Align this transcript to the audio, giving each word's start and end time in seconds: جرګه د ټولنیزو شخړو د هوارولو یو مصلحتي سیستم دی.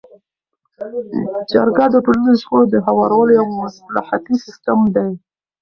جرګه 1.51 1.85
د 1.91 1.95
ټولنیزو 2.05 2.41
شخړو 2.41 2.71
د 2.73 2.75
هوارولو 2.85 3.31
یو 3.39 3.45
مصلحتي 3.61 4.35
سیستم 4.45 4.79
دی. 4.95 5.09